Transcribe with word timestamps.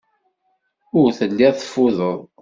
Ur 0.99 1.09
telliḍ 1.17 1.53
teffudeḍ. 1.55 2.19